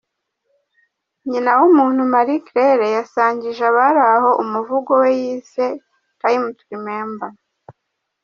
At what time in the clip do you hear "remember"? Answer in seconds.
6.73-7.29